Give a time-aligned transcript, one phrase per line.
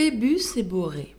[0.00, 1.14] Phébus et Borée.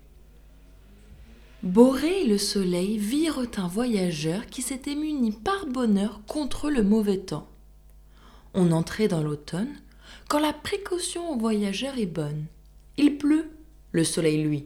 [1.61, 7.20] Borée et le soleil virent un voyageur qui s'était muni par bonheur contre le mauvais
[7.20, 7.47] temps.
[8.55, 9.75] On entrait dans l'automne,
[10.29, 12.46] quand la précaution au voyageur est bonne.
[12.97, 13.51] Il pleut,
[13.91, 14.65] le soleil lui,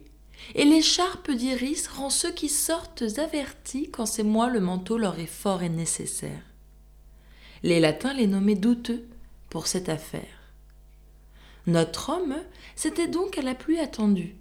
[0.54, 5.26] et l'écharpe d'iris rend ceux qui sortent avertis quand c'est moi le manteau leur est
[5.26, 6.42] fort et nécessaire.
[7.64, 9.04] Les latins les nommaient douteux
[9.50, 10.35] pour cette affaire.
[11.68, 12.36] Notre homme,
[12.76, 14.36] c'était donc à la pluie attendue.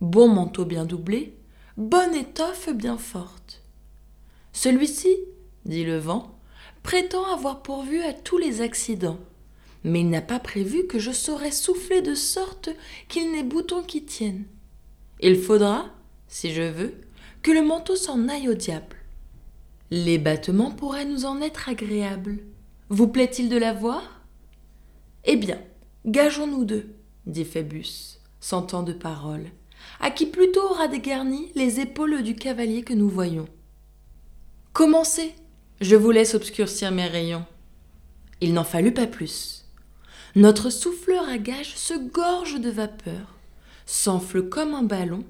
[0.00, 1.36] Bon manteau bien doublé,
[1.76, 3.62] bonne étoffe bien forte.
[4.52, 5.16] Celui-ci,
[5.64, 6.38] dit le vent,
[6.82, 9.20] prétend avoir pourvu à tous les accidents,
[9.84, 12.68] mais il n'a pas prévu que je saurais souffler de sorte
[13.08, 14.44] qu'il n'ait bouton qui tienne.
[15.20, 15.86] Il faudra,
[16.28, 16.94] si je veux,
[17.42, 18.96] que le manteau s'en aille au diable.
[19.90, 22.40] Les battements pourraient nous en être agréables.
[22.90, 24.22] Vous plaît-il de la voir
[25.24, 25.58] Eh bien,
[26.06, 26.94] Gageons-nous deux,
[27.26, 29.50] dit Phébus, sans tant de paroles,
[30.00, 33.46] à qui plutôt aura dégarni les épaules du cavalier que nous voyons.
[34.72, 35.34] Commencez,
[35.82, 37.44] je vous laisse obscurcir mes rayons.
[38.40, 39.66] Il n'en fallut pas plus.
[40.36, 43.36] Notre souffleur à gage se gorge de vapeur,
[43.84, 45.24] s'enfle comme un ballon,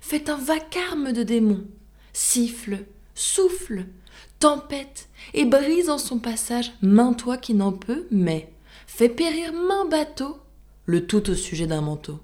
[0.00, 1.64] fait un vacarme de démons,
[2.12, 3.86] siffle, souffle,
[4.40, 8.52] tempête et brise en son passage main toi qui n'en peut, mais
[8.86, 10.38] fait périr main bateau,
[10.86, 12.20] le tout au sujet d'un manteau.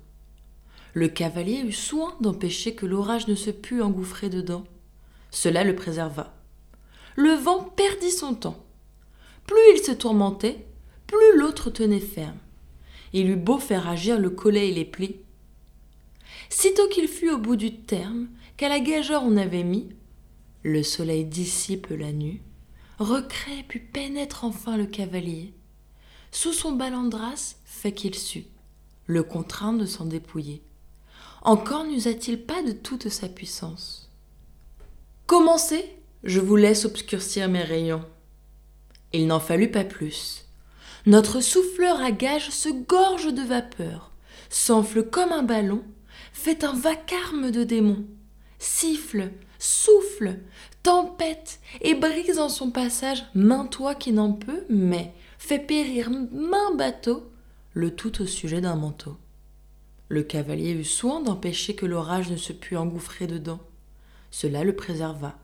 [0.95, 4.65] Le cavalier eut soin d'empêcher que l'orage ne se pût engouffrer dedans.
[5.31, 6.35] Cela le préserva.
[7.17, 8.65] Le vent perdit son temps.
[9.47, 10.67] Plus il se tourmentait,
[11.07, 12.39] plus l'autre tenait ferme.
[13.13, 15.17] Il eut beau faire agir le collet et les plis.
[16.49, 19.89] Sitôt qu'il fut au bout du terme, qu'à la gageure on avait mis,
[20.63, 22.41] le soleil dissipe la nuit,
[22.99, 25.55] recrée puis pénètre enfin le cavalier,
[26.33, 28.47] sous son balandras fait qu'il sut,
[29.07, 30.63] le contraint de s'en dépouiller.
[31.43, 34.11] Encore n'usa-t-il pas de toute sa puissance?
[35.27, 35.85] Commencez,
[36.25, 38.05] je vous laisse obscurcir mes rayons.
[39.13, 40.47] Il n'en fallut pas plus.
[41.05, 44.13] Notre souffleur à gage se gorge de vapeur,
[44.49, 45.83] s'enfle comme un ballon,
[46.33, 48.07] fait un vacarme de démons,
[48.59, 50.39] siffle, souffle,
[50.83, 56.73] tempête et brise en son passage main toi qui n'en peut, mais fait périr main
[56.77, 57.29] bateau,
[57.73, 59.17] le tout au sujet d'un manteau.
[60.09, 63.59] Le cavalier eut soin d'empêcher que l'orage ne se pût engouffrer dedans.
[64.31, 65.37] Cela le préserva.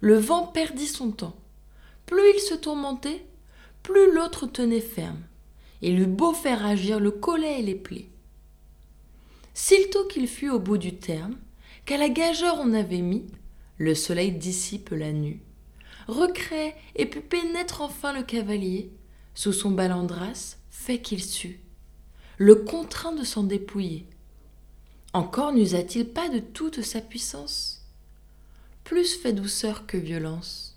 [0.00, 1.36] Le vent perdit son temps.
[2.04, 3.24] Plus il se tourmentait,
[3.84, 5.22] plus l'autre tenait ferme.
[5.82, 8.08] Il eut beau faire agir le collet et les plis.
[9.54, 11.36] Sitôt qu'il fut au bout du terme,
[11.84, 13.24] qu'à la gageure on avait mis,
[13.78, 15.40] le soleil dissipe la nue,
[16.06, 18.90] recrée et puis pénètre enfin le cavalier,
[19.34, 21.60] sous son balandras, fait qu'il sut,
[22.38, 24.06] le contraint de s'en dépouiller.
[25.12, 27.82] Encore n'usa-t-il pas de toute sa puissance?
[28.84, 30.75] Plus fait douceur que violence.